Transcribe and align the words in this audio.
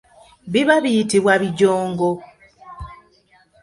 Biba 0.51 0.75
biyitibwa 0.83 1.33
bijongo. 1.43 2.07